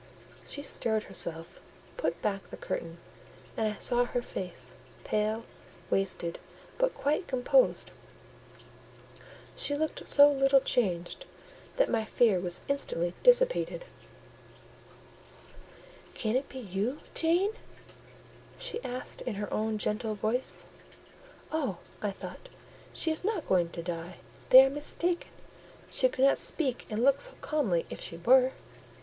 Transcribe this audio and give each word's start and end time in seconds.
She 0.47 0.63
stirred 0.63 1.03
herself, 1.03 1.61
put 1.95 2.19
back 2.23 2.49
the 2.49 2.57
curtain, 2.57 2.97
and 3.55 3.71
I 3.71 3.77
saw 3.77 4.03
her 4.05 4.23
face, 4.23 4.73
pale, 5.03 5.45
wasted, 5.91 6.39
but 6.79 6.95
quite 6.95 7.27
composed: 7.27 7.91
she 9.55 9.75
looked 9.75 10.07
so 10.07 10.31
little 10.31 10.59
changed 10.59 11.27
that 11.75 11.87
my 11.87 12.03
fear 12.03 12.39
was 12.39 12.61
instantly 12.67 13.13
dissipated. 13.21 13.85
"Can 16.15 16.35
it 16.35 16.49
be 16.49 16.57
you, 16.57 17.01
Jane?" 17.13 17.51
she 18.57 18.83
asked, 18.83 19.21
in 19.21 19.35
her 19.35 19.53
own 19.53 19.77
gentle 19.77 20.15
voice. 20.15 20.65
"Oh!" 21.51 21.77
I 22.01 22.09
thought, 22.09 22.49
"she 22.91 23.11
is 23.11 23.23
not 23.23 23.47
going 23.47 23.69
to 23.69 23.83
die; 23.83 24.15
they 24.49 24.65
are 24.65 24.69
mistaken: 24.71 25.29
she 25.91 26.09
could 26.09 26.25
not 26.25 26.39
speak 26.39 26.87
and 26.89 27.03
look 27.03 27.21
so 27.21 27.33
calmly 27.41 27.85
if 27.91 28.01
she 28.01 28.17
were." 28.17 28.53